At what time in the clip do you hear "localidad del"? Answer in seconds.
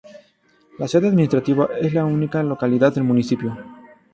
2.41-3.03